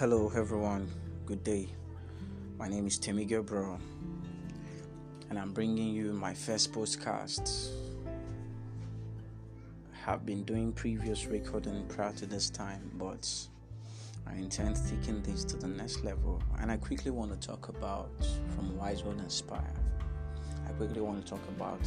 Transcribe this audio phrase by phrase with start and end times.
[0.00, 0.90] Hello, everyone.
[1.24, 1.68] Good day.
[2.58, 3.78] My name is Timmy Gebro,
[5.30, 7.68] and I'm bringing you my first podcast.
[9.92, 13.30] I have been doing previous recording prior to this time, but
[14.26, 16.42] I intend taking this to the next level.
[16.58, 18.10] And I quickly want to talk about
[18.56, 19.76] from Wise World Inspire.
[20.66, 21.78] I quickly want to talk about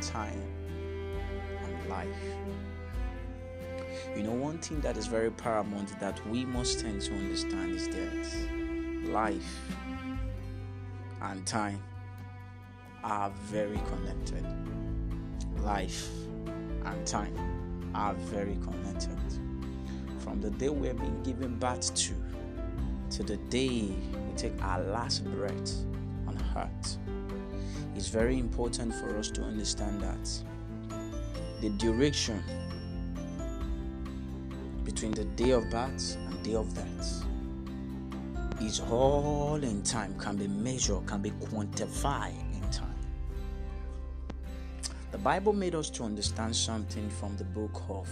[0.00, 0.42] time
[1.62, 2.75] and life.
[4.16, 7.88] You know, one thing that is very paramount that we must tend to understand is
[7.88, 9.68] that life
[11.22, 11.82] and time
[13.04, 14.44] are very connected.
[15.62, 16.08] Life
[16.84, 19.18] and time are very connected.
[20.18, 22.14] From the day we're being given birth to,
[23.10, 25.84] to the day we take our last breath
[26.26, 26.98] on earth,
[27.94, 30.28] it's very important for us to understand that
[31.60, 32.42] the duration
[34.96, 37.22] between the day of birth and day of death
[38.62, 42.96] is all in time, can be measured, can be quantified in time.
[45.12, 48.08] The Bible made us to understand something from the book of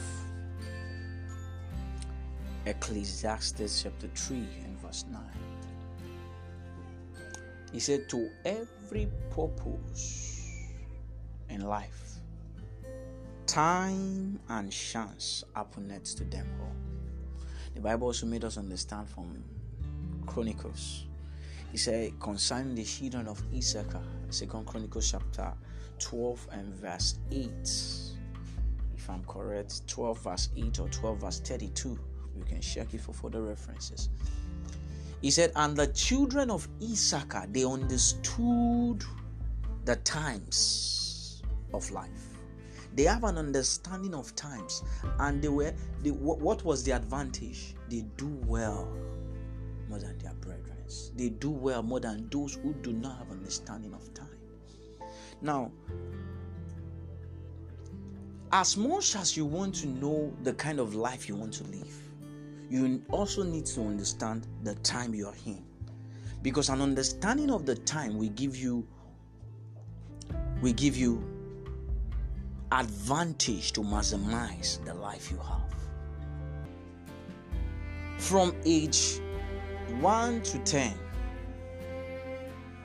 [2.66, 5.22] Ecclesiastes, chapter 3, and verse 9.
[7.72, 10.68] He said, To every purpose
[11.48, 12.04] in life,
[13.46, 16.63] time and chance happeneth to them all.
[17.74, 19.42] The Bible also made us understand from
[20.26, 21.06] Chronicles.
[21.72, 25.52] He said concerning the children of Issachar, Second Chronicles chapter
[25.98, 27.50] 12 and verse 8.
[28.96, 31.98] If I'm correct, 12 verse 8 or 12 verse 32.
[32.36, 34.08] You can check it for further references.
[35.20, 39.04] He said, And the children of Issachar, they understood
[39.84, 42.33] the times of life
[42.94, 44.82] they have an understanding of times
[45.20, 47.74] and they were they, what was the advantage?
[47.88, 48.88] They do well
[49.88, 50.70] more than their brethren.
[51.16, 54.28] They do well more than those who do not have understanding of time.
[55.40, 55.72] Now
[58.52, 62.04] as much as you want to know the kind of life you want to live
[62.70, 65.62] you also need to understand the time you are in.
[66.42, 68.86] Because an understanding of the time will give you
[70.60, 71.22] will give you
[72.74, 75.74] advantage to maximize the life you have.
[78.18, 79.20] From age
[80.00, 80.98] 1 to 10,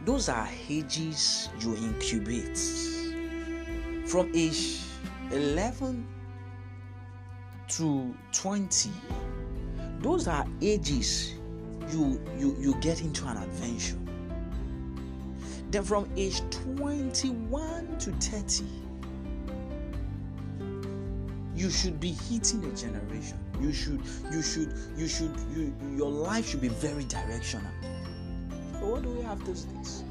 [0.06, 2.58] those are ages you incubate.
[4.08, 4.80] From age
[5.32, 6.08] 11
[7.70, 8.92] to 20,
[10.00, 11.34] those are ages
[11.92, 13.98] you, you, you get into an adventure.
[15.72, 18.66] Then from age 21 to 30,
[21.60, 23.38] you should be hitting a generation.
[23.60, 24.00] You should
[24.32, 27.70] you should you should you your life should be very directional.
[28.74, 30.04] But what do we have these days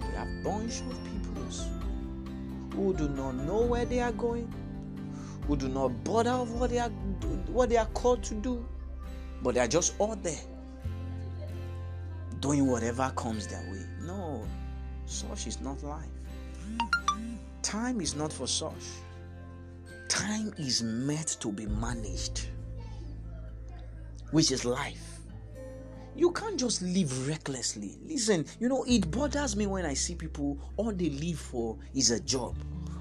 [0.00, 1.66] we have bunch of peoples
[2.74, 4.52] who do not know where they are going
[5.46, 6.90] who do not bother of what they are
[7.48, 8.62] what they are called to do
[9.42, 10.44] but they are just all there
[12.40, 13.86] doing whatever comes their way.
[14.02, 14.46] No
[15.06, 16.12] such is not life.
[17.62, 18.84] Time is not for such
[20.14, 22.48] time is meant to be managed,
[24.30, 25.18] which is life.
[26.14, 27.98] You can't just live recklessly.
[28.06, 32.12] Listen, you know, it bothers me when I see people, all they live for is
[32.12, 32.56] a job.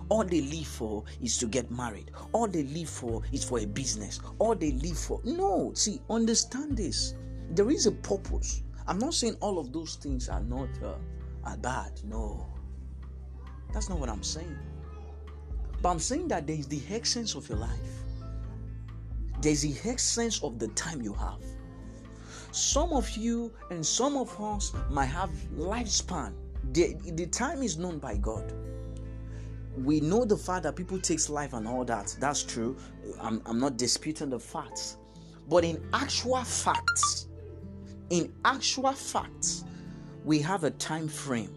[0.09, 2.09] All they live for is to get married.
[2.31, 4.19] All they live for is for a business.
[4.40, 5.22] All they live for.
[5.23, 7.13] No, see, understand this.
[7.52, 8.63] There is a purpose.
[8.88, 10.96] I'm not saying all of those things are not uh,
[11.46, 11.91] are bad.
[12.03, 12.47] No.
[13.72, 14.57] That's not what I'm saying.
[15.83, 17.69] But I'm saying that there is the essence of your life.
[19.41, 21.41] There's the essence of the time you have.
[22.53, 26.35] Some of you and some of us might have lifespan.
[26.72, 28.53] The, the time is known by God.
[29.75, 32.16] We know the fact that people takes life and all that.
[32.17, 32.78] That's true.
[33.19, 34.96] I'm, I'm not disputing the facts.
[35.49, 37.28] But in actual facts,
[38.09, 39.66] in actual facts,
[40.23, 41.53] we have a time frame.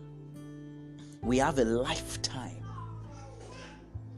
[1.23, 2.56] We have a lifetime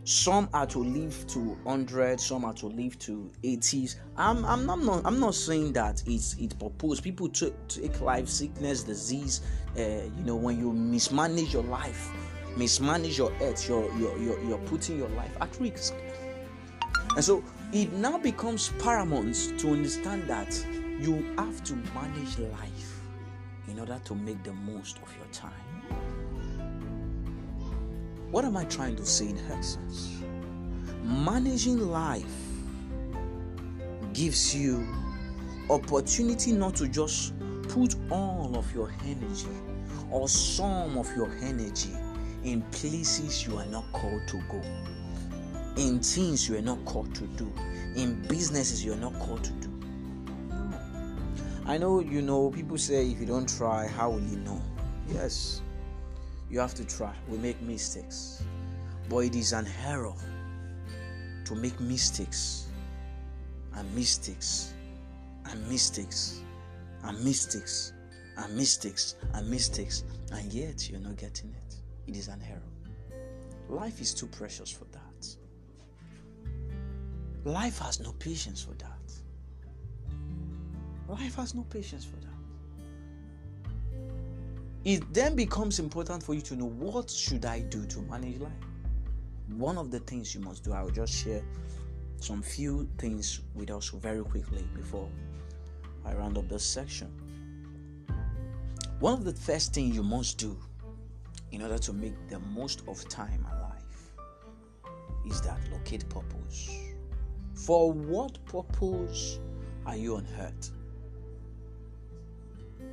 [0.08, 4.78] some are to live to 100 some are to live to 80s i'm i'm not
[5.04, 9.42] i'm not saying that it's it's proposed people take, take life sickness disease
[9.76, 12.10] uh, you know when you mismanage your life
[12.56, 15.94] mismanage your health you're, you're you're you're putting your life at risk.
[17.14, 20.64] And so it now becomes paramount to understand that
[20.98, 23.00] you have to manage life
[23.68, 25.52] in order to make the most of your time
[28.30, 30.20] what am I trying to say in essence?
[31.02, 32.24] Managing life
[34.12, 34.86] gives you
[35.70, 37.32] opportunity not to just
[37.68, 39.48] put all of your energy
[40.10, 41.94] or some of your energy
[42.44, 44.60] in places you are not called to go,
[45.76, 47.52] in things you are not called to do,
[47.96, 49.68] in businesses you are not called to do.
[51.66, 54.60] I know you know people say if you don't try, how will you know?
[55.12, 55.62] Yes,
[56.50, 57.14] you have to try.
[57.28, 58.42] We make mistakes,
[59.08, 60.14] but it is an error
[61.44, 62.66] to make mistakes
[63.74, 64.72] and mistakes
[65.46, 66.42] and mistakes
[67.04, 67.92] and mistakes
[68.36, 71.74] and mistakes and mistakes, and yet you're not getting it.
[72.06, 72.60] It is an error.
[73.68, 75.36] Life is too precious for that.
[77.44, 79.12] Life has no patience for that.
[81.08, 82.37] Life has no patience for that.
[84.88, 88.50] It then becomes important for you to know what should I do to manage life.
[89.58, 91.42] One of the things you must do, I will just share
[92.16, 95.10] some few things with us very quickly before
[96.06, 97.12] I round up this section.
[98.98, 100.56] One of the first things you must do
[101.52, 104.16] in order to make the most of time alive
[105.30, 106.70] is that locate purpose.
[107.52, 109.38] For what purpose
[109.84, 110.72] are you on earth?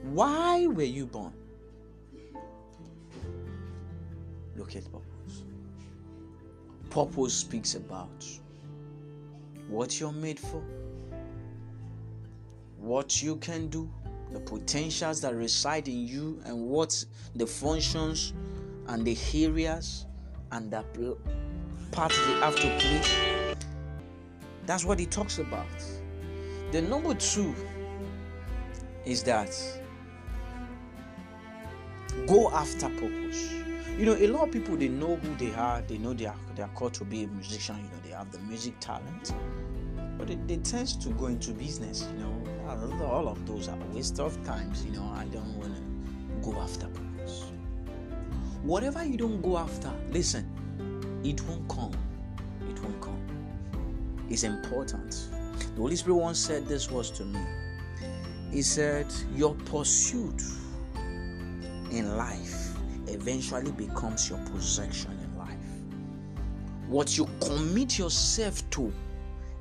[0.03, 1.31] Why were you born?
[4.65, 5.43] Look at purpose.
[6.89, 8.25] Purpose speaks about
[9.69, 10.63] what you're made for,
[12.79, 13.87] what you can do,
[14.31, 18.33] the potentials that reside in you, and what the functions
[18.87, 20.07] and the areas
[20.51, 20.83] and the
[21.91, 23.55] part they have to play.
[24.65, 25.67] That's what he talks about.
[26.71, 27.53] The number two
[29.05, 29.51] is that
[32.27, 33.64] Go after purpose.
[33.97, 36.35] You know, a lot of people they know who they are, they know they are
[36.53, 39.33] they are called to be a musician, you know, they have the music talent.
[40.17, 43.05] But they, they tend to go into business, you know.
[43.05, 45.09] All of those are waste of times, you know.
[45.15, 45.81] I don't want to
[46.51, 47.45] go after purpose.
[48.63, 50.45] Whatever you don't go after, listen,
[51.23, 51.93] it won't come.
[52.69, 53.21] It won't come.
[54.29, 55.29] It's important.
[55.75, 57.39] The Holy Spirit once said this was to me.
[58.51, 60.43] He said, Your pursuit
[61.91, 62.64] in life
[63.07, 65.55] eventually becomes your possession in life.
[66.87, 68.91] What you commit yourself to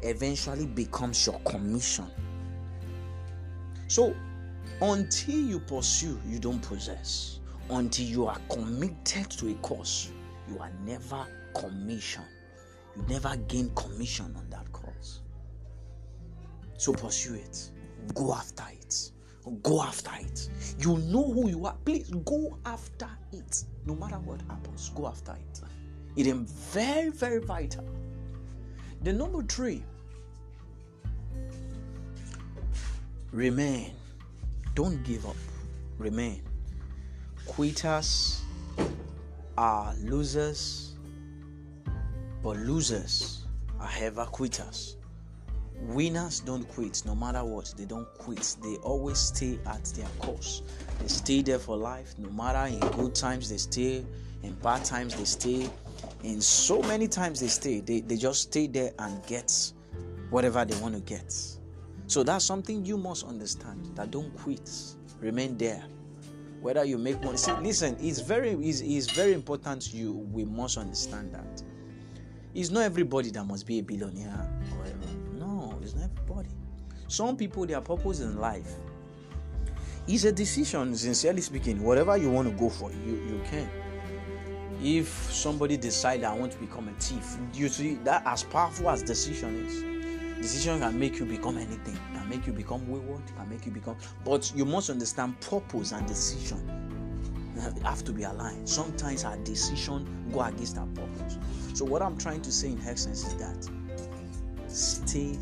[0.03, 2.07] eventually becomes your commission.
[3.89, 4.15] So,
[4.81, 7.41] until you pursue, you don't possess.
[7.71, 10.11] Until you are committed to a cause,
[10.49, 12.27] you are never commissioned.
[12.97, 15.23] You never gain commission on that cause.
[16.77, 17.71] So, pursue it,
[18.15, 19.11] go after it.
[19.63, 20.49] Go after it.
[20.79, 21.77] You know who you are.
[21.85, 23.65] Please go after it.
[23.85, 25.61] No matter what happens, go after it.
[26.17, 27.85] It is very, very vital.
[29.03, 29.85] The number three
[33.33, 33.93] remain.
[34.75, 35.37] Don't give up.
[35.99, 36.43] Remain.
[37.47, 38.41] Quitters
[39.59, 40.95] are losers,
[42.43, 43.45] but losers
[43.79, 44.97] are ever quitters.
[45.81, 48.57] Winners don't quit no matter what, they don't quit.
[48.63, 50.63] They always stay at their course.
[51.01, 54.05] They stay there for life, no matter in good times they stay,
[54.43, 55.69] in bad times they stay,
[56.23, 57.81] in so many times they stay.
[57.81, 59.73] They, they just stay there and get
[60.31, 61.33] whatever they want to get.
[62.07, 64.71] So that's something you must understand that don't quit,
[65.21, 65.85] remain there.
[66.61, 70.13] Whether you make money, see, listen, it's very, it's, it's very important you.
[70.13, 71.63] We must understand that
[72.55, 74.49] it's not everybody that must be a billionaire
[74.79, 75.14] or.
[77.09, 78.77] Some people, their purpose in life
[80.07, 81.83] is a decision, sincerely speaking.
[81.83, 83.69] Whatever you want to go for, you, you can.
[84.83, 89.03] If somebody decide I want to become a thief, you see that as powerful as
[89.03, 93.65] decision is, decision can make you become anything, can make you become wayward, can make
[93.65, 93.97] you become.
[94.25, 96.95] But you must understand purpose and decision
[97.85, 98.69] have to be aligned.
[98.69, 101.39] Sometimes our decision go against our purpose.
[101.75, 103.71] So what I'm trying to say in essence is that
[104.69, 105.39] stay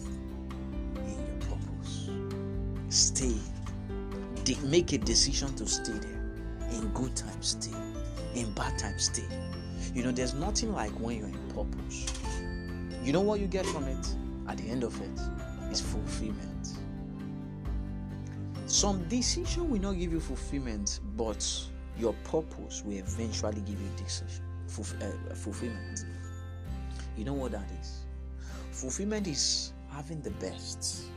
[2.93, 3.35] stay.
[4.45, 6.23] De- make a decision to stay there.
[6.73, 7.77] In good times, stay.
[8.35, 9.27] In bad times, stay.
[9.95, 12.07] You know, there's nothing like when you're in purpose.
[13.03, 14.07] You know what you get from it?
[14.49, 15.21] At the end of it,
[15.71, 16.79] is fulfillment.
[18.67, 21.47] Some decision will not give you fulfillment, but
[21.99, 24.45] your purpose will eventually give you decision,
[25.01, 26.05] uh, fulfillment.
[27.17, 28.05] You know what that is?
[28.71, 31.12] Fulfillment is having the best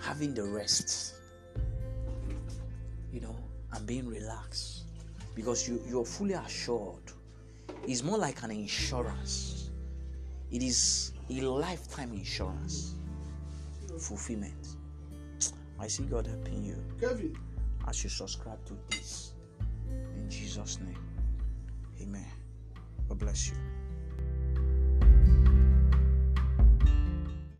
[0.00, 1.14] having the rest,
[3.12, 3.36] you know,
[3.72, 4.84] and being relaxed
[5.34, 7.02] because you, you're fully assured.
[7.86, 9.70] It's more like an insurance,
[10.50, 12.94] it is a lifetime insurance
[13.98, 14.76] fulfillment.
[15.80, 17.36] I see God helping you Kevin.
[17.86, 19.32] as you subscribe to this.
[20.16, 20.98] In Jesus' name.
[22.02, 22.26] Amen.
[23.08, 23.54] God bless you.